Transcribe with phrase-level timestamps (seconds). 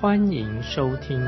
[0.00, 1.20] 欢迎收听。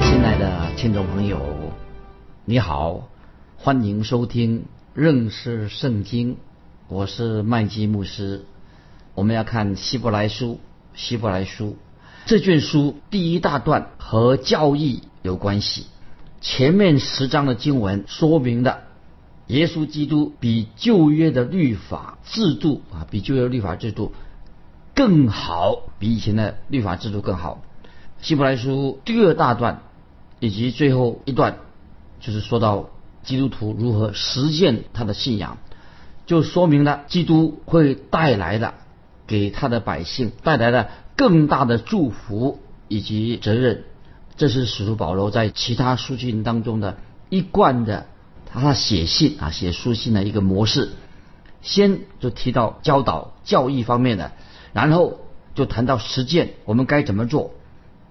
[0.00, 1.72] 亲爱的听众朋友，
[2.44, 3.08] 你好，
[3.56, 6.36] 欢迎收听认识圣经。
[6.86, 8.44] 我是麦基牧师，
[9.16, 10.60] 我们要看希伯来书。
[10.94, 11.76] 希伯来书
[12.26, 15.86] 这卷书第一大段和教义有关系。
[16.40, 18.84] 前面十章的经文说明的，
[19.48, 24.12] 耶稣基督比旧约的律法制度啊，比旧约律法制度
[24.94, 27.62] 更好，比以前的律法制度更好。
[28.20, 29.82] 希伯来书第二大段
[30.38, 31.56] 以及最后一段，
[32.20, 32.90] 就是说到
[33.22, 35.58] 基督徒如何实践他的信仰。
[36.24, 38.74] 就说明了基督会带来的
[39.26, 43.84] 给他的百姓带来的更大的祝福以及责任，
[44.36, 46.98] 这是使徒保罗在其他书信当中的
[47.28, 48.06] 一贯的
[48.46, 50.90] 他写信啊写书信的一个模式。
[51.60, 54.32] 先就提到教导教义方面的，
[54.72, 55.20] 然后
[55.54, 57.52] 就谈到实践我们该怎么做。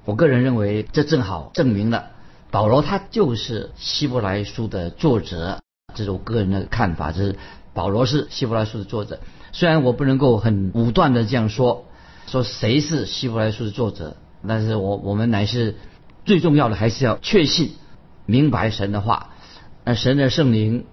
[0.05, 2.11] 我个人认为这正好证明了
[2.49, 5.59] 保罗他就是希伯来书的作者，
[5.95, 7.35] 这是我个人的看法，这是。
[7.73, 9.21] 保罗是希伯来书的作者，
[9.53, 11.85] 虽然我不能够很武断的这样说，
[12.27, 15.77] 说谁是希伯来书的作者，但是我我们乃是
[16.25, 17.71] 最重要的还是要确信
[18.25, 19.29] 明白神的话，
[19.85, 20.83] 那神的圣灵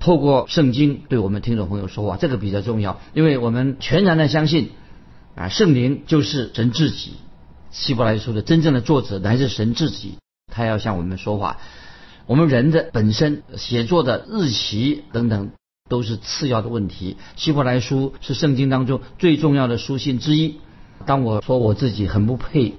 [0.00, 4.72] 透过圣经对我们听众朋友说话，这个比较重要，因为我们全然的相信
[5.36, 7.12] 啊圣灵就是神自己，
[7.70, 10.14] 希伯来书的真正的作者乃是神自己，
[10.52, 11.58] 他要向我们说话，
[12.26, 15.52] 我们人的本身写作的日期等等。
[15.88, 17.16] 都是次要的问题。
[17.36, 20.56] 希伯来书是圣经当中最重要的书信之一。
[21.04, 22.74] 当我说我自己很不配，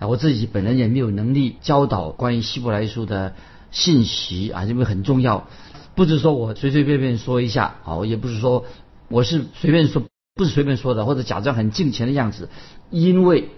[0.00, 3.36] 啊，我自己本人也没有能力教导关于希伯来书的
[3.70, 5.46] 信息啊，因为很重要。
[5.94, 8.64] 不是说我随随便便说一下，啊，也不是说
[9.08, 10.02] 我是随便说，
[10.40, 12.48] 不是随便说的，或者假装很敬虔的样子。
[12.88, 13.50] 因为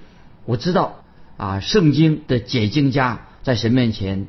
[0.47, 1.05] 我知道
[1.37, 4.27] 啊，圣经的解经家在神面前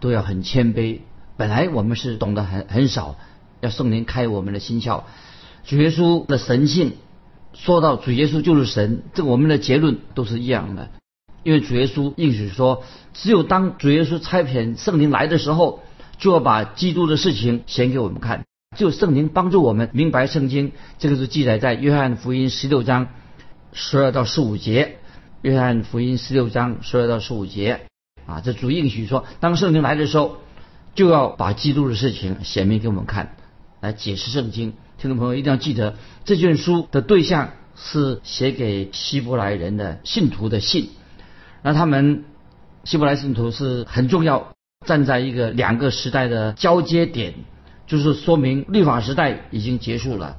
[0.00, 1.00] 都要很谦卑。
[1.38, 3.16] 本来我们是懂得很很少。
[3.62, 5.04] 要圣灵开我们的心窍，
[5.64, 6.92] 主耶稣的神性，
[7.54, 10.90] 说到主耶稣就是神，这我们的结论都是一样的。
[11.42, 12.84] 因为主耶稣应许说，
[13.14, 15.80] 只有当主耶稣差遣圣灵来的时候，
[16.18, 18.44] 就要把基督的事情显给我们看。
[18.74, 23.08] 就圣灵帮助我们明白圣经，这个是记载在约翰福音十六章
[23.72, 24.98] 十二到十五节。
[25.42, 27.80] 约翰福音十六章十二到十五节
[28.26, 30.38] 啊，这主应许说，当圣灵来的时候，
[30.94, 33.36] 就要把基督的事情显明给我们看。
[33.80, 40.88] 来解释圣经，听众朋友一定要记得，这卷书的对象是写给希伯来人的信徒的信。
[41.62, 42.24] 那他们
[42.84, 44.54] 希伯来信徒是很重要，
[44.86, 47.34] 站在一个两个时代的交接点，
[47.86, 50.36] 就是说明律法时代已经结束了。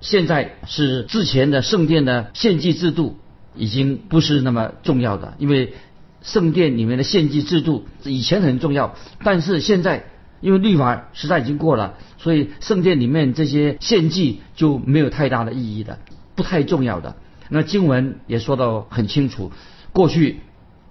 [0.00, 3.18] 现在是之前的圣殿的献祭制度
[3.54, 5.74] 已经不是那么重要的，因为
[6.22, 10.04] 圣殿里面的献祭制度以前很重要，但是现在。
[10.42, 15.98] 因为律法时代已经过了，所以圣殿里面这些献祭就没有太大的意义的，
[16.34, 17.16] 不太重要的。
[17.50, 19.52] 那经文也说到很清楚，
[19.92, 20.40] 过去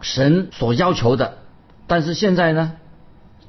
[0.02, 1.40] 神所要求的，
[1.88, 2.74] 但是现在呢，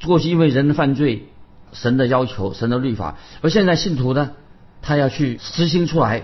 [0.02, 1.26] 过去因为人的犯罪，
[1.72, 4.30] 神的要求、神的律法，而现在信徒呢，
[4.82, 6.22] 他要去实行出来，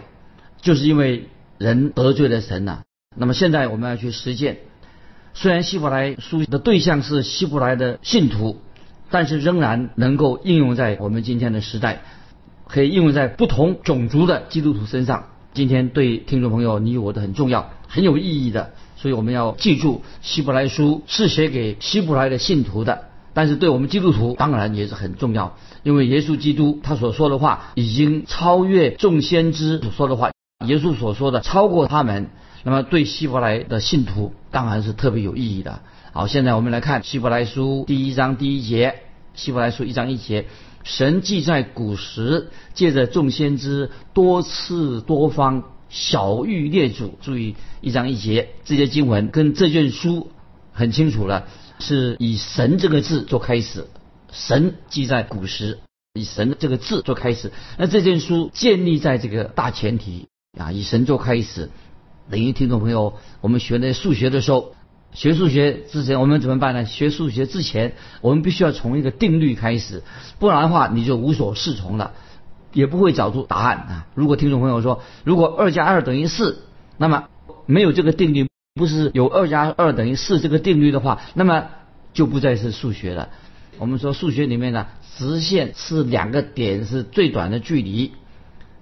[0.60, 2.82] 就是因为人得罪了神呐。
[3.16, 4.58] 那么现在我们要去实践，
[5.34, 8.60] 虽然希伯来书的对象是希伯来的信徒。
[9.08, 12.02] 但是仍然能够应用在我们今天的时代，
[12.66, 15.26] 可以应用在不同种族的基督徒身上。
[15.54, 18.72] 今天对听众朋友你我都很重要，很有意义的。
[18.96, 23.04] 所以我们要记住，希伯来书是写给希伯来的信徒的，
[23.36, 30.30] 但是对我们基督徒当然也是很重要，因为耶稣基督他所说的话已经超越众先知所说的话，
[30.66, 32.30] 耶稣所说的超过他们。
[32.64, 35.80] 那么对希伯来的信徒当然是特别有意义的。
[36.14, 39.02] 好，现在我们来看希伯来书第一章第一节。
[39.34, 40.46] 希伯来书一章一节，
[40.82, 50.30] 神既在古时借着众先知多次多方小谕列祖，注意一章一节，这些经文跟这卷书
[50.72, 53.86] 很清楚了，是以神这个字做开始。
[54.32, 55.78] 神即在古时，
[56.14, 57.52] 以神这个字做开始。
[57.78, 60.28] 那这卷书建立在这个大前提
[60.58, 61.70] 啊，以神做开始。
[62.30, 64.74] 等于听众朋友，我们学那数学的时候，
[65.12, 66.84] 学数学之前我们怎么办呢？
[66.84, 70.02] 学数学之前，我们必须要从一个定律开始，
[70.38, 72.12] 不然的话你就无所适从了，
[72.72, 74.06] 也不会找出答案啊。
[74.14, 76.64] 如果听众朋友说，如果二加二等于四，
[76.98, 77.28] 那么
[77.64, 81.68] 没有这个定律，不是有二加二等于四这个定律的话，那么
[82.12, 83.30] 就不再是数学了。
[83.78, 84.86] 我们说数学里面呢，
[85.16, 88.12] 直线是两个点是最短的距离，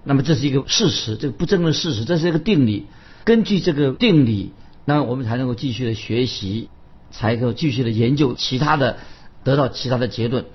[0.03, 2.87] 那么这是一个事实，这个不争的事实，这是一个定理。
[3.23, 4.51] 根据这个定理，
[4.83, 6.69] 那我们才能够继续的学习，
[7.09, 8.97] 才能够继续的研究其他的，
[9.45, 10.45] 得到其他的结论。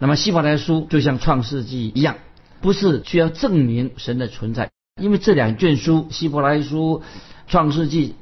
[0.00, 2.16] 那么希伯来书就像创世纪一样，
[2.60, 4.70] 不是需要证明神的存在，
[5.00, 7.02] 因为这两卷书希伯来书、
[7.46, 8.14] 创世纪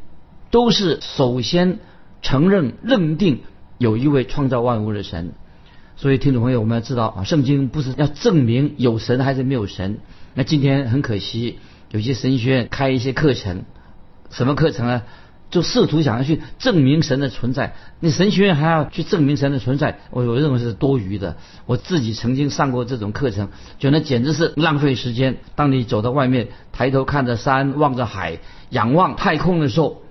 [0.50, 1.78] 都是首先
[2.22, 3.40] 承认认定
[3.78, 5.32] 有一位创造万物的神。
[5.96, 9.98] 所以听众朋友，我们要知道啊，圣经不是要证明有神还是没有神。
[10.34, 11.58] 那今天很可惜，
[11.90, 13.64] 有些神学院开一些课程。
[14.30, 15.02] 什么课程呢？
[15.48, 17.76] 就试图想要去证明神的存在。
[18.00, 21.36] 你神学院还要去证明神的存在，我我认为是多余的。
[21.66, 23.48] 我自己曾经上过这种课程，
[23.78, 25.36] 觉得简直是浪费时间。
[25.54, 28.40] 当你走到外面，抬头看着山，望着海，
[28.70, 30.02] 仰望太空的时候，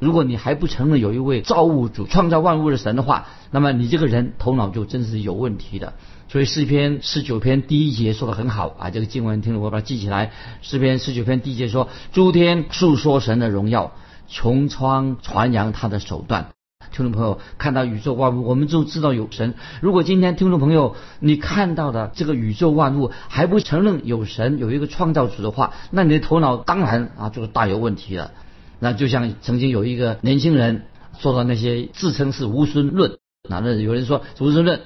[0.00, 5.92] 如果你还不承认有一位造物主、创造万物的神的话，那么你这个人头脑就真是有问题的。
[6.28, 10.32] 所以诗篇十九篇第一节说的很好啊，这个经文听了我把它记起来。
[10.62, 13.92] 诗篇十九篇第一节说：“诸天述说神的荣耀，
[14.30, 16.48] 穹苍传扬他的手段。”
[16.92, 19.54] 听众朋友看到宇宙万物，我们就知道有神。
[19.80, 28.30] 如果今天听众朋友你看到的这个宇宙万物还不承认有神有一个创造主的话，那你的头脑当然啊就是大有问题了。
[28.80, 30.86] 那就像曾经有一个年轻人
[31.20, 33.18] 说到那些自称是无神论，
[33.48, 34.80] 那那有人说无神论。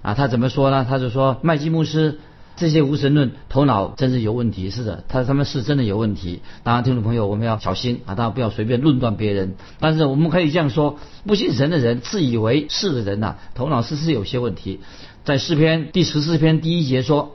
[0.00, 0.86] 啊，他怎么说呢？
[0.88, 2.20] 他就说麦基牧师
[2.54, 4.70] 这些无神论头脑真是有问题。
[4.70, 6.40] 是的，他他们是真的有问题。
[6.62, 9.56] 当然，听众朋友，我们要小心啊，当然不要随便论断别人。
[9.80, 14.78] 但是我们可以这样说：不信神的人，自以为是的人呐，头脑是是有些问题。
[15.24, 17.34] 在诗篇第十四篇第一节说：“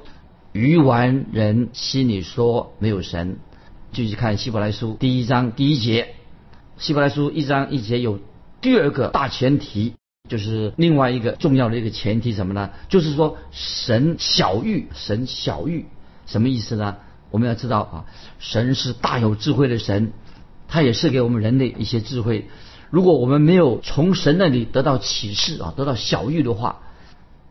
[0.54, 3.40] 愚顽人心里说没有神。”
[3.94, 6.16] 继续看希伯来书第一章第一节，
[6.80, 8.20] 希伯来书一章一节有
[8.60, 9.94] 第二个大前提。
[10.28, 12.72] 就是另外一个重要的一个前提什么呢？
[12.90, 15.86] 就是说神小玉，神小玉
[16.26, 16.96] 什么意思呢？
[17.30, 18.06] 我们要知道啊，
[18.40, 20.14] 神是大有智慧的神，
[20.68, 22.48] 他也是给我们人类一些智慧。
[22.90, 26.80] 如果我们没有从神那里得到启示啊，得到小玉的话，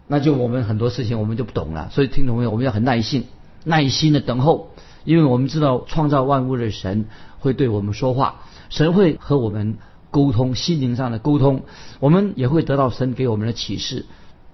[0.08, 1.90] 那就我们很多事情我们就不懂了。
[1.92, 2.50] 所以听懂没有？
[2.50, 3.28] 我们要很耐心、
[3.62, 7.06] 耐心的等候，因为我们知道创造万物的神
[7.38, 9.78] 会对我们说话，神会和我们。
[10.12, 11.62] 沟通心灵上的沟通，
[11.98, 14.04] 我们也会得到神给我们的启示。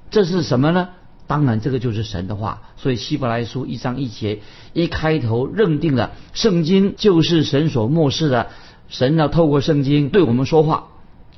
[0.09, 0.91] 这是什么呢？
[1.27, 2.63] 当然，这个就是神的话。
[2.77, 4.39] 所以希伯来书一章一节
[4.73, 8.51] 一开头认定了圣经就是神所漠视的，
[8.89, 10.91] 神要透过圣经对我们说话。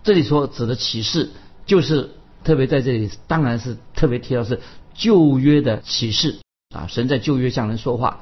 [0.04, 1.30] 这里所指的启示，
[1.64, 2.10] 就是
[2.44, 4.60] 特别在这里，当然是特别提到是
[4.92, 6.40] 旧约的启示
[6.74, 6.84] 啊。
[6.88, 8.20] 神在旧约向人说话。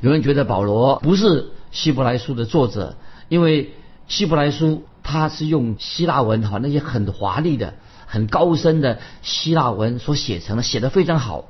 [0.00, 2.96] 有人觉得保罗不是希伯来书的作者，
[3.28, 3.72] 因为
[4.06, 4.84] 希伯来书。
[5.10, 7.72] 他是用希腊文哈，那些很华丽的、
[8.04, 11.46] 很高深的希腊文所写成的，写的非常好。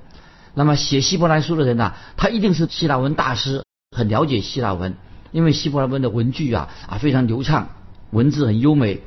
[0.55, 3.65] 那么写希伯来书的人呐，他一定是希腊文大师，
[3.97, 4.95] 很了解希腊文，
[5.33, 7.71] 因为希伯来文的文句啊啊非常流畅，
[8.13, 9.01] 文字很优美，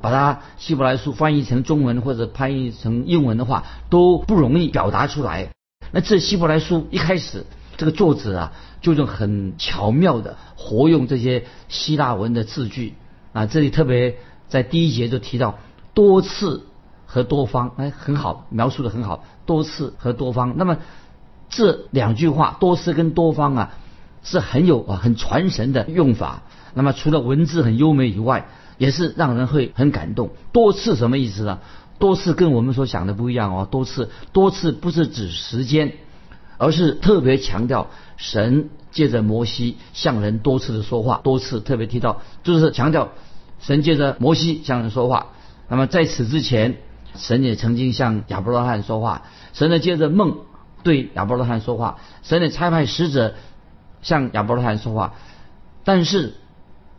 [0.00, 5.48] 把它希伯来书翻译成中文或者翻译成英文的话都不容易表达出来。
[5.90, 7.44] 那这希伯来书一开始，
[7.76, 12.94] 这个作者啊就用很巧妙的活用这些希腊文的字句。
[13.32, 14.16] 啊，这里特别
[14.48, 15.58] 在第一节就提到
[15.92, 16.66] 多次
[17.04, 20.54] 和多方，哎，很好，描述的很好，多次和多方。
[20.56, 20.78] 那么
[21.50, 23.70] 这两句话，多次跟多方啊，
[24.22, 26.44] 是很有啊很传神的用法。
[26.72, 30.30] 那么除了文字很优美以外，也是让人会很感动。
[30.52, 31.58] 多次什么意思呢？
[31.98, 33.68] 多次跟我们所想的不一样哦。
[33.70, 35.92] 多次，多次不是指时间，
[36.58, 41.20] 而是特别强调神借着摩西向人多次的说话。
[41.22, 43.10] 多次特别提到，就是强调。
[43.58, 45.28] 神借着摩西向人说话，
[45.68, 46.76] 那么在此之前，
[47.14, 49.22] 神也曾经向亚伯拉罕说话。
[49.54, 50.40] 神呢借着梦
[50.82, 53.34] 对亚伯拉罕说话，神也差派使者
[54.02, 55.14] 向亚伯拉罕说话。
[55.84, 56.34] 但是，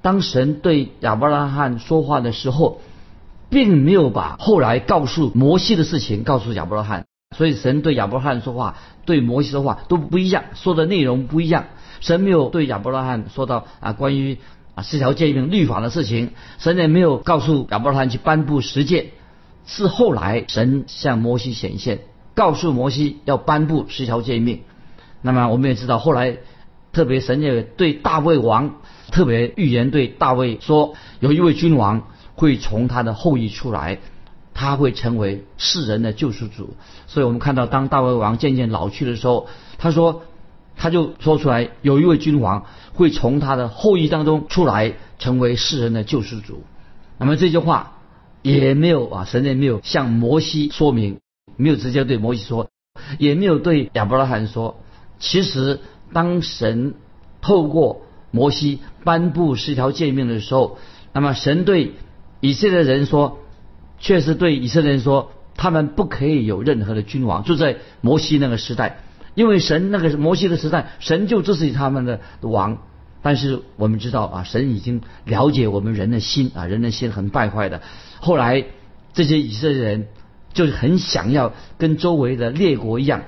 [0.02, 2.82] 当神对亚伯拉罕说话的时候，
[3.50, 7.07] 并没有把后来告诉摩西的事情告诉亚伯拉罕。
[7.36, 11.66] 所以，神对亚伯拉罕说话，对摩西说话都不一样，说的内容不一样。
[12.00, 14.38] 神没有对亚伯拉罕说到啊关于。
[14.76, 19.08] 啊，四条诫命律法的事情，神也没有告诉亚伯拉罕去颁布十诫，
[19.66, 22.02] 是后来神向摩西显现，
[22.36, 24.62] 告诉摩西要颁布十条诫命。
[25.24, 26.38] 那么我们也知道，后来
[26.94, 28.76] 特别神也对大卫王
[29.10, 32.04] 特别预言，对大卫说，有一位君王
[32.36, 33.98] 会从他的后裔出来，
[34.58, 36.74] 他会成为世人的救赎主。
[37.06, 39.48] 所以我们看到，当大卫王渐渐老去的时候，
[39.78, 40.24] 他说，
[40.76, 46.64] 他就说出来，有一位君王会从他的后裔当中出来，成为世人的救赎主。
[47.20, 47.98] 那么这句话
[48.42, 51.20] 也没有啊，神也没有向摩西说明，
[51.56, 52.68] 没有直接对摩西说，
[53.20, 54.80] 也没有对亚伯拉罕说。
[55.20, 55.82] 其实，
[56.14, 56.96] 当神
[57.42, 60.80] 透过摩西颁布十条诫命的时候，
[61.14, 61.94] 那么神对
[62.40, 63.40] 以色列人说，
[64.00, 67.44] 确实对以色列人说，他们不可以有任何的君王。
[67.44, 69.00] 就在摩西那个时代，
[69.36, 72.78] 因为神那个摩西的时代，神就支持他们的王。
[73.24, 77.82] 但是我们知道啊，神已经了解我们人的心啊，人的心很败坏的。
[78.20, 78.64] 后来
[79.14, 80.08] 这些以色列人
[80.54, 83.24] 就是很想要跟周围的列国一样，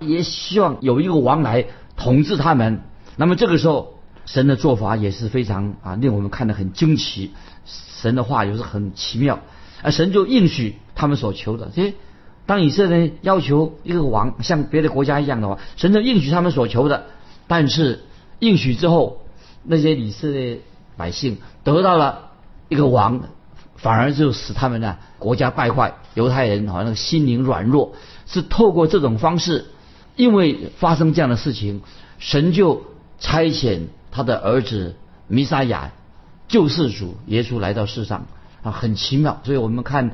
[0.00, 1.66] 也希望有一个王来
[1.96, 2.80] 统治他们。
[3.16, 7.32] 那么这个时候，神的做法也是非常啊，令我们看得很惊奇。
[7.66, 9.40] 神的话也是很奇妙，
[9.84, 11.70] 啊神就应许他们所求的。
[11.76, 11.94] 诶，
[12.46, 17.04] 当以色列人要求一个王像别的国家一样的话，神就应许他们所求的。
[17.46, 18.04] 但是
[18.38, 19.20] 应许之后，
[19.62, 20.60] 那些以色列
[20.96, 22.30] 百姓得到了
[22.68, 23.20] 一个王，
[23.76, 27.92] 反而就使他们呢国家败坏，犹太人好像心灵软弱，
[28.26, 29.66] 是透过这种方式，
[30.16, 31.82] 因为发生这样的事情，
[32.18, 32.84] 神就
[33.18, 34.96] 差遣他的儿子
[35.28, 35.92] 弥撒亚
[36.48, 38.26] 救世主耶稣来到世上
[38.64, 39.40] 啊，很奇妙。
[39.44, 40.10] 所以我们看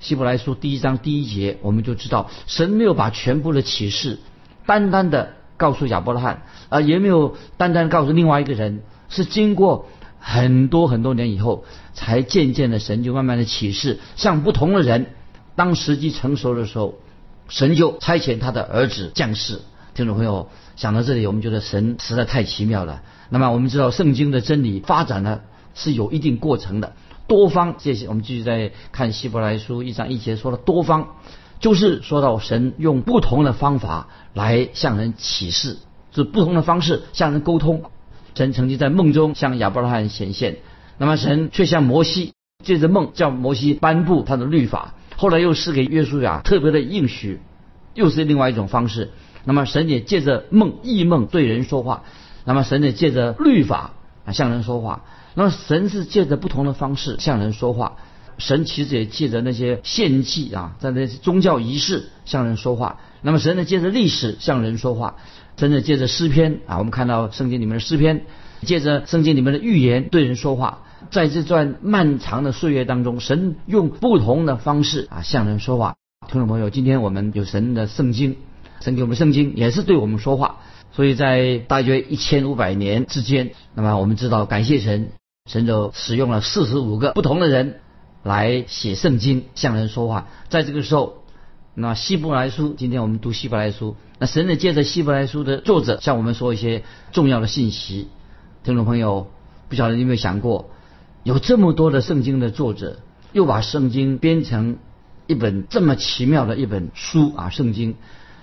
[0.00, 4.18] 希伯来书第一章第一节，我们就知道神没有把全部的启示
[4.64, 5.34] 单单的。
[5.58, 9.88] 告诉亚伯拉罕，啊，也没有单单告诉另外一个人，是经过
[10.20, 11.64] 很多很多年以后，
[11.94, 15.06] 才渐渐的神就慢慢的启示，向不同的人，
[15.56, 16.94] 当时机成熟的时候，
[17.48, 19.60] 神就差遣他的儿子降世。
[19.94, 23.02] 听众朋友，想到这里，我们觉得神实在太奇妙了。
[23.28, 25.40] 那么我们知道，圣经的真理发展呢
[25.74, 26.92] 是有一定过程的，
[27.28, 27.76] 多方。
[27.78, 31.08] 谢谢，我们继续再看希伯来书一章一节，说的多方。
[31.60, 35.78] 就是说到神用不同的方法来向人启示，
[36.12, 37.82] 是不同的方式向人沟通。
[38.34, 40.58] 神曾经在梦中向亚伯拉罕显现，
[40.98, 42.32] 那么神却向摩西
[42.64, 47.40] 借着梦叫摩西颁布他的律法，后来又是给约书亚特别的应许，
[47.94, 49.10] 又是另外一种方式。
[49.44, 52.04] 那么神也借着梦异梦对人说话，
[52.44, 53.94] 那么神也借着律法
[54.24, 55.02] 啊向人说话。
[55.38, 57.98] 那么神是借着不同的方式向人说话。
[58.38, 62.98] 神其实也借着那些献祭啊，在那些宗教仪式向人说话。
[63.22, 65.14] 那么神呢，借着历史向人说话，
[65.56, 68.26] 真的借着诗篇啊，我们看到圣经里面的诗篇，
[68.62, 70.82] 借着圣经里面的预言对人说话。
[71.12, 75.94] 在这段漫长的岁月当中，神用不同的方式啊向人说话。
[76.26, 78.38] 听众朋友，今天我们有神的圣经，
[78.80, 80.56] 神给我们圣经也是对我们说话。
[80.90, 85.12] 所以在大约一千五百年之间，那么我们知道，感谢神，
[85.48, 87.80] 神就使用了四十五个不同的人。
[88.24, 90.26] 来写圣经，向人说话。
[90.48, 91.22] 在这个时候，
[91.72, 98.08] 那希伯来书，今天我们读希伯来书，那神呢借着希伯来书的作者向我们说一些重要的信息。
[98.64, 99.30] 听众朋友，
[99.68, 100.68] 不晓得你有没有想过，
[101.22, 102.98] 有这么多的圣经的作者，
[103.32, 104.78] 又把圣经编成
[105.28, 107.94] 一本这么奇妙的一本书啊，圣经。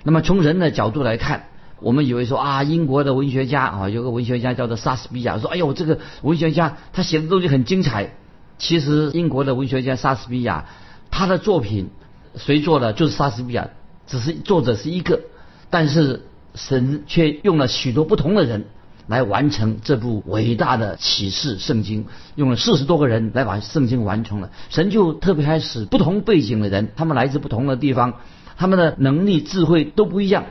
[0.03, 1.49] 那么从人的角度来看，
[1.85, 8.15] 我们以为说啊，英国的文学家啊，有个文学家叫做莎士比亚，说哎呦，这个文学家他写的东西很精彩。
[8.57, 10.65] 其实英国的文学家莎士比亚，
[11.11, 11.89] 他的作品
[12.37, 13.69] 谁做的就是莎士比亚，
[14.07, 15.21] 只是作者是一个，
[15.69, 16.23] 但是
[16.55, 18.65] 神却用了许多不同的人
[19.05, 24.49] 来完成这部伟大的启示圣经，用了四十多个人来把圣经完成了。
[24.71, 28.15] 神就特别开始不同背景的人，他们来自不同的地方，
[28.57, 30.45] 他们的能力智慧都不一样，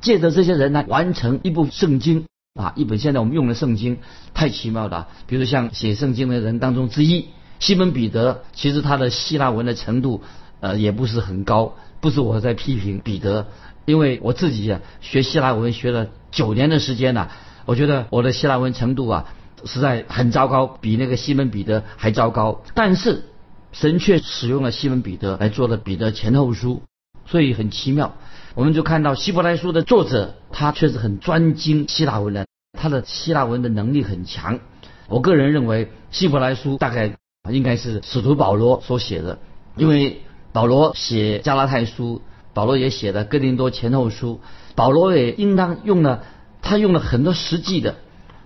[0.00, 3.98] 借着这些人来完成一部圣经啊，一本现在我们用的圣经
[4.34, 5.08] 太奇妙了。
[5.26, 7.28] 比如像写圣经的人当中之一。
[7.60, 10.22] 西门彼得其实他的希腊文的程度，
[10.60, 11.74] 呃，也不是很高。
[12.00, 13.48] 不是我在批评彼得，
[13.84, 17.28] 因为我自己啊学希腊文学了九年的时间呢，
[17.66, 22.62] 我觉得我的希腊文程度啊实在很糟糕，比那个西门彼得还糟糕。
[22.74, 23.24] 但是
[23.72, 26.82] 神却使用了西门彼得来做了彼得前后书，
[27.26, 28.14] 所以很奇妙。
[28.54, 34.60] 我们就看到希伯来书的作者，他确实很专精希腊文的，他的希腊文的能力很强。
[35.08, 37.14] 我个人认为希伯来书大概。
[37.50, 39.38] 应该是使徒保罗所写的，
[39.74, 40.20] 因为
[40.52, 42.20] 保罗写加拉太书，
[42.52, 44.42] 保罗也写了哥林多前后书，
[44.74, 46.24] 保罗也应当用了，
[46.60, 47.94] 他用了很多实际的、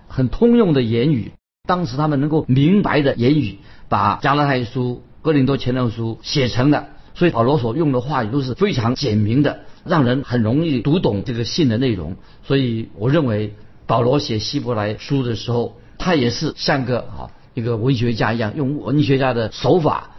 [0.07, 1.33] 很通用的言语，
[1.67, 12.15] 当时他们能够明白的言语，把加拉太书、哥林多前后书写成的，所以保罗所用的话语都是非常简明的，让人很容易读懂这个信的内容。
[12.43, 20.11] 所以我认为保罗写希伯来书的时候，他也是像个啊一个文学家一样，用文学家的手法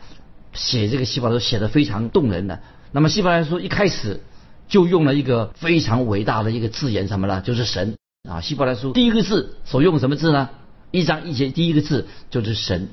[0.52, 2.60] 写这个希伯来书，写的非常动人的。
[2.92, 4.20] 那么希伯来书一开始
[4.68, 7.40] 就用了一个非常伟大的一个字眼，什么呢？
[7.40, 7.96] 就是神
[8.28, 8.40] 啊！
[8.40, 10.50] 希伯来书第一个字所用什么字呢？
[10.90, 12.88] 一章一节第一个字就是神。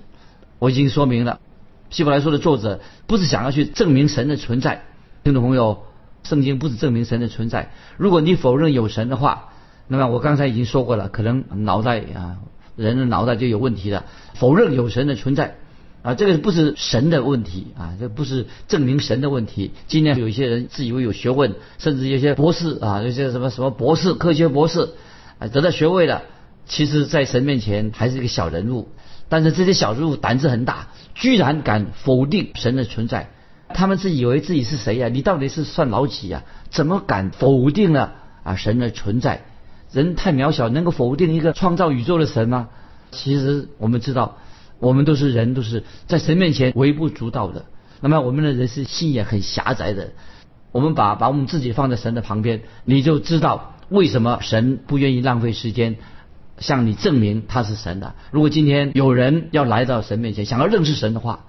[0.58, 1.40] 我已经说明了，
[1.90, 4.84] 希伯来书的作者不是想要去证明神的存在，
[5.24, 5.84] 听众朋友，
[6.24, 7.72] 圣经不是证明神的存在。
[7.98, 9.50] 如果你否认有神的话，
[9.88, 12.38] 那么我刚才已经说过了，可能脑袋啊，
[12.76, 14.06] 人的脑袋就有问题了。
[14.36, 15.58] 否认有神的存在
[16.02, 19.72] 啊，这个不是神的问题啊，这不是证明神的问题。
[19.88, 24.90] 今天有一些人自以为有学问，甚至有些博士啊，有些什么什么博士、科学博士
[25.40, 26.24] 啊，得到学位了，
[26.66, 28.90] 其实在神面前还是一个小人物。
[29.28, 33.30] 但是这些小人物胆子很大，居然敢否定神的存在。
[33.72, 35.08] 他们是以为自己是谁呀？
[35.08, 36.44] 你到底是算老几呀？
[36.70, 38.14] 怎么敢否定了
[38.44, 39.42] 啊神的存在？
[39.92, 42.70] 人太渺小，能够否定一个创造宇宙的神吗？
[43.12, 44.38] 其实我们知道，
[44.80, 47.66] 我们都是人，都是在神面前微不足道的。
[48.00, 50.12] 那么我们的人是心也很狭窄的。
[50.72, 55.98] 我们把把我们自己放在神的旁边，你就知道为什么神不愿意浪费时间
[56.58, 58.16] 向你证明他是神的。
[58.32, 61.46] 如果今天有人要来到神面前，想要认识神的话，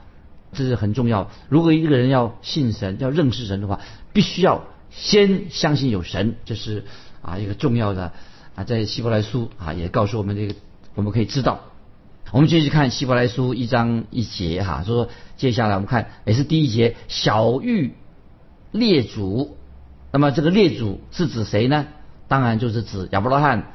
[0.53, 1.31] 这是很重要。
[1.49, 3.81] 如果一个人要信神、要认识神的话，
[4.13, 6.85] 必须要先相信有神，这是
[7.23, 8.13] 啊一个重要的。
[8.55, 10.55] 啊，在希伯来书啊，也告诉我们这个，
[10.95, 11.61] 我们可以知道。
[12.33, 17.95] 我们继续看希伯来书一章一节哈，说接下来我们看也是第一节，小玉
[18.71, 19.57] 列祖。
[20.13, 21.87] 那么这个列祖是指谁呢？
[22.29, 23.73] 当然就是指亚伯拉罕、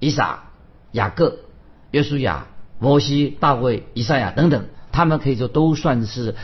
[0.00, 0.44] 以撒、
[0.92, 1.38] 雅各、
[1.90, 2.46] 约书亚、
[2.78, 6.34] 摩西、大卫、以赛亚等等，他们可以说都算是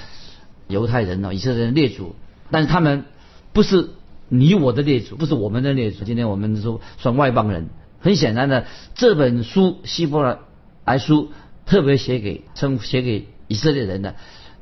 [0.66, 2.16] 犹太人了，以色列人列祖，
[2.50, 3.04] 但是他们
[3.52, 3.90] 不是。
[4.33, 7.69] 你我的列祖不是我们的列祖，今天我们说算外邦人。
[7.99, 8.64] 很显然的，
[8.95, 10.39] 这本书希伯
[10.84, 11.32] 来书
[11.67, 14.15] 特别写给称写给以色列人的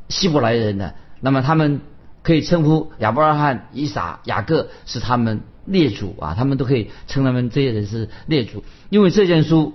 [0.08, 1.82] 希伯来人的，那么他们
[2.22, 9.74] 可以称呼亚伯拉罕、以撒、雅各是他们列祖啊，他们都可以称他们这些人是列祖，因为这件书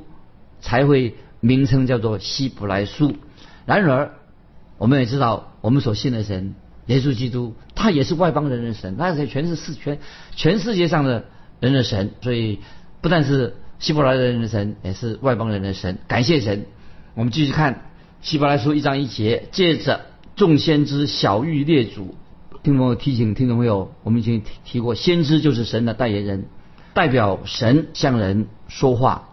[0.60, 3.16] 才会名称叫做希伯来书。
[3.66, 4.12] 然而，
[4.78, 6.56] 我们也知道我们所信的神。
[6.88, 10.00] 耶稣基督，他也是外邦人的神，他是全是世全
[10.36, 11.24] 全世界上的
[11.62, 12.60] 人的神，所以
[13.00, 15.98] 不但是希伯来人的神，也是外邦人的神。
[16.10, 16.66] 感谢神，
[17.16, 17.84] 我们继续看
[18.22, 20.02] 希伯来书一章一节，借着
[20.36, 22.16] 众先知小玉列祖，
[22.64, 26.48] 听众朋友提醒听众朋友，我们已经提提过，先知就是神的代言人，
[26.94, 29.30] 代表神向人说话。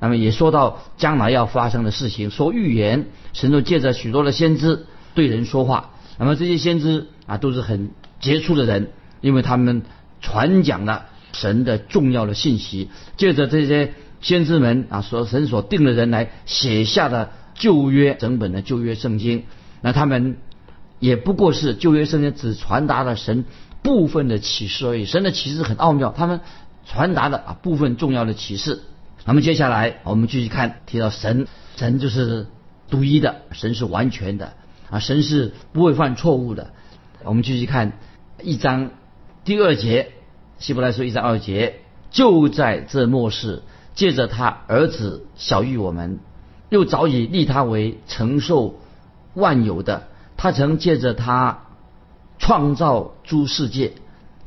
[0.00, 5.90] 那么也说到将来要发生的事情，说预言，神就借着许多的先知对人说话。
[6.18, 9.82] 那么这些先知啊都是很杰出的人，因为他们
[10.22, 19.44] 传讲了神的重要的信息，借着这些先知们啊所神所定的人来写下的旧约整本的旧约圣经，
[19.82, 20.38] 那他们
[20.98, 23.44] 也不过是旧约圣经只传达了神
[23.82, 26.40] 部分的启示而已，神的启示很奥妙，他们
[26.86, 28.80] 传达的啊部分重要的启示。
[29.24, 32.46] 那么接下来我们继续看，提到神，神就是
[32.88, 34.54] 独一的，神是完全的。
[34.90, 36.72] 啊，神是不会犯错误的。
[37.22, 37.92] 我们继续看
[38.42, 38.90] 一章
[39.44, 40.10] 第二节，
[40.58, 41.80] 希伯来书一章二节，
[42.10, 43.62] 就在这末世，
[43.94, 46.18] 借着他儿子小玉我们，
[46.70, 48.80] 又早已立他为承受
[49.34, 50.08] 万有的。
[50.36, 51.66] 他曾借着他
[52.38, 53.92] 创造诸世界，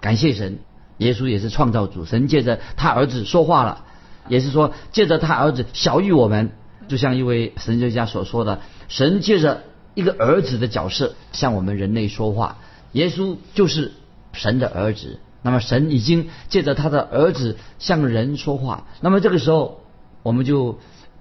[0.02, 0.60] 感谢神。
[0.98, 3.86] 耶稣也是创造主，神借着他儿子说话了，
[4.28, 6.52] 也是说借着他儿子小玉我们，
[6.88, 9.64] 就像一位神学家所说的，神借着。
[9.96, 12.58] 一个儿子的角色向我们人类说话，
[12.94, 13.92] 耶稣就是
[14.32, 15.20] 神的儿子。
[15.44, 18.88] 那么神已经借着他的儿子向人说话。
[19.02, 19.82] 那么这个时候，
[20.24, 20.80] 我们就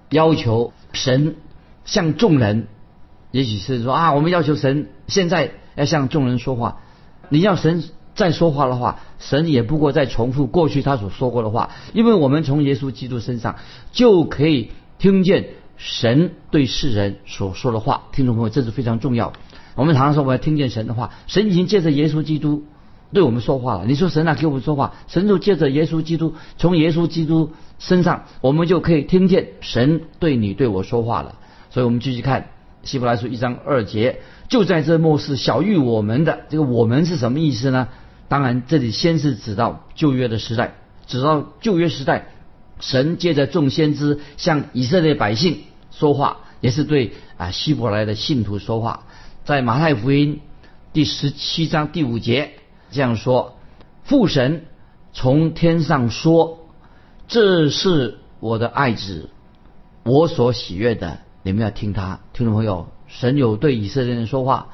[0.09, 1.35] 要求神
[1.85, 2.65] 向众人，
[3.29, 6.81] 也许是说啊，我们要求神现在要向众人说话。
[7.29, 7.83] 你要神
[8.15, 13.55] 再说话的话，神也不过再重复过去他所说过的话，因为我们从耶稣基督身上
[13.91, 15.49] 就可以听见。
[15.75, 19.33] 神对世人所说的话，听众朋友，这是非常重要。
[19.75, 22.63] 我们常常说我要听见神的话，神已经借着耶稣基督
[23.11, 23.85] 对我们说话了。
[23.85, 31.35] 你说神啊给我们说话，神就借着耶稣基督，从耶稣基督身上，我们就可以听见神对你对我说话了。
[31.71, 32.51] 所以我们继续看
[32.83, 37.89] 希伯来书一章二节，就在这末世小玉我们的这个我们是什么意思呢？
[38.33, 40.73] 当然这里先是指到旧约的时代，
[41.05, 42.29] 指到旧约时代，
[42.79, 45.59] 神借着众先知向以色列百姓。
[45.91, 49.05] 说话也是对啊希伯来的信徒说话，
[49.45, 50.39] 在马太福音
[50.93, 52.53] 第十七章第五节
[52.89, 53.59] 这样说：
[54.03, 54.65] 父神
[55.13, 56.65] 从天上说，
[57.27, 59.29] 这是我的爱子，
[60.01, 62.21] 我所喜悦的，你们要听他。
[62.33, 64.69] 听众朋友，神有对以色列人说话，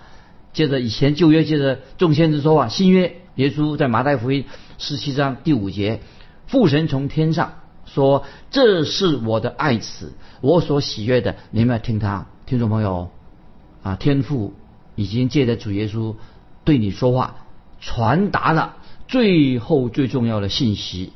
[0.54, 4.44] 接着以前旧约接着众先知说话，新约耶稣在马太福音
[4.78, 6.02] 十七章第五节，
[6.46, 7.54] 父神从天上
[7.86, 13.12] 说：“这是我的爱子，我所喜悦的，你们要听他。”听众朋友，
[13.82, 14.54] 啊，天父
[14.96, 16.16] 已经借着主耶稣
[16.66, 17.46] 对你说话，
[17.80, 18.76] 传达了
[19.08, 21.14] 最后最重要的信息。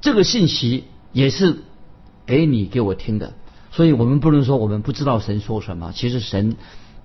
[0.00, 1.58] 这个信息也是
[2.24, 3.34] 给你给我听的，
[3.70, 5.92] 所以我们不能说我们不知道神说什么。
[5.94, 6.56] 其实神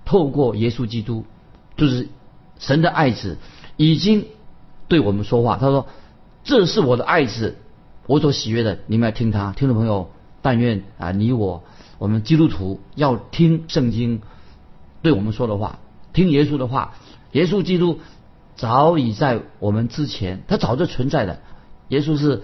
[0.06, 1.26] 透过耶稣基督，
[1.76, 2.08] 就是
[2.58, 3.36] 神的爱子，
[3.76, 4.24] 已经
[4.88, 5.56] 对我们说话。
[5.56, 5.86] 他说
[6.44, 7.56] ：“这是我的爱子，
[8.06, 10.10] 我所喜悦的，你们要听他。”听众朋友，
[10.42, 11.64] 但愿啊，你我
[11.98, 14.20] 我们基督徒要听圣经
[15.02, 15.78] 对我们说的话，
[16.12, 16.94] 听耶稣的话。
[17.32, 18.00] 耶稣基督
[18.54, 21.40] 早已在我们之前，他早就存在的。
[21.88, 22.42] 耶稣是。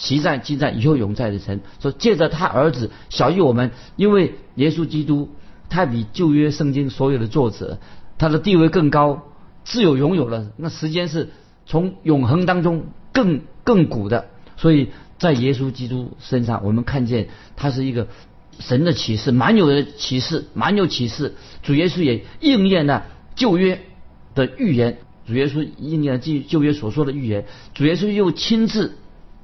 [0.00, 5.30] 习在、今在、以后永在的神，说借着他儿子小于我们，因为耶稣基督
[5.68, 7.80] 他比旧约圣经所有的作者，
[8.16, 9.22] 他的地位更高，
[9.64, 10.52] 自有拥有了。
[10.56, 11.30] 那时间是
[11.68, 14.26] 从永恒当中更更古的，
[14.56, 18.08] 所以在耶稣基督身上，我们看见他是一个
[18.58, 21.36] 神的启示，满有的启示，满有启示。
[21.62, 23.80] 主耶稣也应验了旧约
[24.34, 28.96] 的预言，主耶稣应验了旧旧约所说的预言，主耶稣又亲自。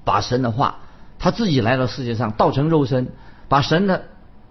[0.06, 0.80] 把神的话，
[1.18, 3.08] 他自己来到世界上，道成肉身，
[3.48, 4.04] 把神的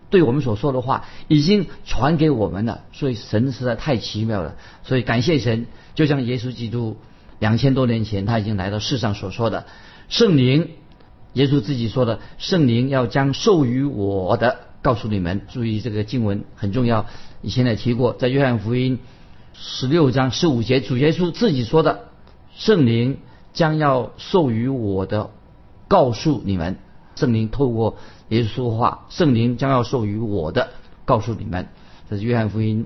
[0.09, 2.85] 对我们所说的话已经传给我们了。
[2.91, 4.55] 所以神实在太奇妙了。
[4.81, 6.97] 所以感谢神，就像耶稣基督
[7.43, 9.65] 两千多年前他已经来到世上所说的
[10.07, 10.69] 圣灵，
[11.33, 15.41] 耶稣自己说的圣灵要将授予我的告诉你们。
[15.49, 17.05] 注意这个经文很重要，
[17.41, 18.99] 以前也提过，在约翰福音
[19.53, 22.05] 十六章十五节，主耶稣自己说的
[22.55, 23.17] 圣灵
[23.51, 25.29] 将要授予我的。
[25.89, 26.77] 告诉你们，
[27.17, 27.97] 圣灵透过
[28.29, 30.69] 耶稣说话，圣灵将要授予我的，
[31.03, 31.67] 告诉你们，
[32.09, 32.85] 这是约翰福音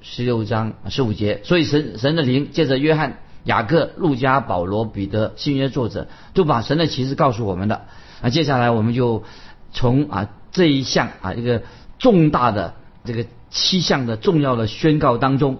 [0.00, 1.42] 十六章十五节。
[1.44, 7.86] 所以神神的灵借着约翰、雅各、路加、保罗、彼得新约作者，都把神的启示告诉我们的。
[8.22, 9.24] 那接下来我们就
[9.72, 11.62] 从啊这一项啊一个
[11.98, 12.74] 重大的
[13.04, 15.58] 这个七项的重要的宣告当中，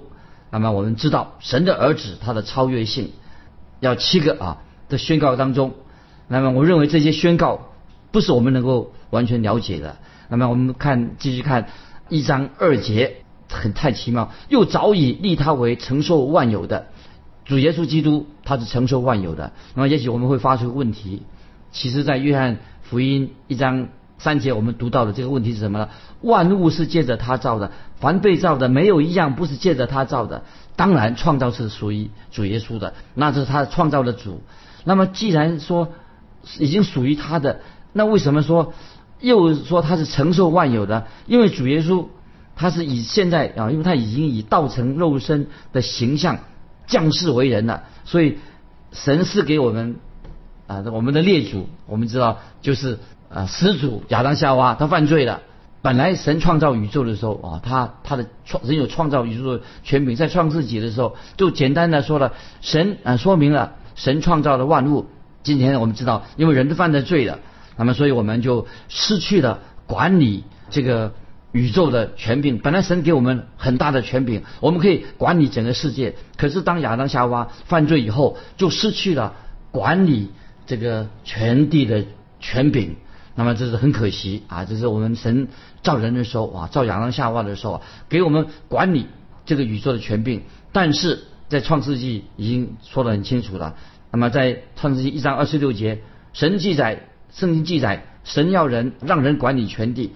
[0.50, 3.12] 那么我们知道神的儿子他的超越性，
[3.80, 5.72] 要七个啊的宣告当中。
[6.28, 7.72] 那么，我认为这些宣告
[8.12, 9.96] 不是我们能够完全了解的。
[10.28, 11.68] 那么，我们看继续看
[12.08, 16.86] 一章二节，很太奇妙，又早已立他为承受万有的
[17.50, 19.50] 主耶稣基督，他是承受万有的。
[19.74, 21.22] 那么，也许我们会发出问题。
[21.72, 25.88] 其实，在约翰福音一章三节，我们读到的这个问题是什么呢？
[26.20, 30.44] 万物是借着他造的，凡被造的，没有一样不是借着他造的。
[30.76, 34.42] 当然，创造是属于主耶稣的，那是他创造的主。
[34.84, 35.88] 那么，既然说，
[36.60, 38.74] 已经属于他的，那为什么说
[39.18, 41.08] 又说他是承受万有的？
[41.26, 42.06] 因为主耶稣
[42.54, 46.38] 他是以现在啊，因为他已经以道成肉身的形象
[46.90, 48.38] 降世为人了，所以
[48.92, 49.96] 神是给我们
[50.66, 52.98] 啊，我们的列祖，我们知道就是
[53.33, 55.40] 啊始祖亚当夏娃他犯罪了。
[55.83, 65.07] 本来神创造宇宙的时候啊，他他的创人有创造宇宙的权柄，在创自己的时候就简单的说了，神啊说明了神创造的万物。
[65.42, 67.38] 今天我们知道，因为人都犯了罪了，
[67.79, 71.14] 那么所以我们就失去了管理这个
[71.52, 72.58] 宇宙的权柄。
[72.58, 76.14] 本来神给我们很大的权柄，我们可以管理整个世界。
[76.36, 79.34] 可是当亚当夏娃犯罪以后，就失去了
[79.70, 80.30] 管理
[80.66, 82.04] 这个全地的
[82.38, 82.96] 权柄。
[83.34, 84.64] 那么这是很可惜啊！
[84.64, 85.48] 这是我们神
[85.82, 89.06] 造人的时候啊，造亚当夏娃的时候，啊给我们管理
[89.46, 90.42] 这个宇宙的权柄。
[90.72, 93.76] 但是在创世纪已经说得很清楚了。
[94.10, 100.12] 那么在创世纪一章二十六节，神记载，圣经记载，神要人让人管理全地，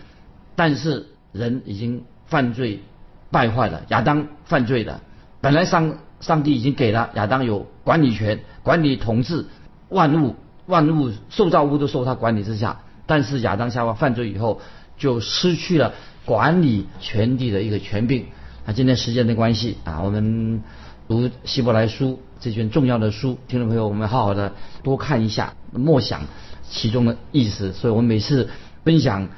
[0.56, 2.80] 但是人已经犯罪
[3.30, 5.02] 败坏了，亚当犯罪了。
[5.42, 9.44] 本来上上帝已经给了亚当有管理权，管理统治
[9.90, 14.62] 万物，万物受造物都受他管理之下，但是亚当夏娃犯罪以后，
[14.96, 15.92] 就失去了
[16.24, 18.24] 管理全地的一个权柄。
[18.64, 20.62] 那，今天时间的关系啊，我们
[21.08, 22.22] 读希伯来书。
[22.40, 26.22] 这卷重要的书，听众朋友，我们好好的多看一下，默想
[26.68, 27.72] 其中的意思。
[27.72, 28.50] 所以我们每次
[28.84, 29.28] 分享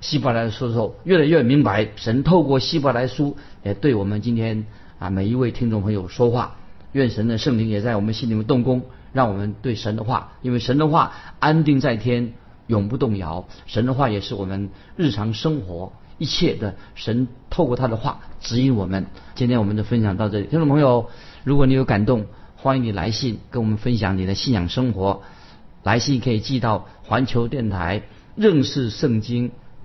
[0.00, 4.66] 希伯来书的时候，越来越明白神透过希伯来书也对我们今天
[4.98, 6.56] 啊每一位听众朋友说话。
[6.92, 8.82] 愿神的圣灵也在我们心里面动工，
[9.12, 12.32] 让我们对神的话，因为神的话安定在天，
[12.66, 13.46] 永不动摇。
[13.66, 19.06] 神的话也是我们日常生活一切的神透过他的话指引我们。
[19.34, 21.10] 今天我们就分享到这里，听众朋友，
[21.44, 22.26] 如果你有感动。
[22.58, 25.22] 欢迎你来信跟我们分享你的信仰生活，
[25.84, 28.02] 来信可以寄到环球电台
[28.34, 29.52] 认识圣经